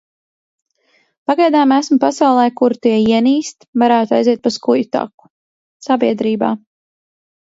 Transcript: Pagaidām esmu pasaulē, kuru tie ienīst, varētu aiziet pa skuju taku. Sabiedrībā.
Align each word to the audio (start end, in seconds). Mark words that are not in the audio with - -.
Pagaidām 1.31 1.73
esmu 1.75 1.97
pasaulē, 2.03 2.45
kuru 2.61 2.77
tie 2.85 2.93
ienīst, 3.01 3.67
varētu 3.83 4.15
aiziet 4.21 4.41
pa 4.47 4.53
skuju 4.55 4.87
taku. 4.97 5.29
Sabiedrībā. 5.89 6.51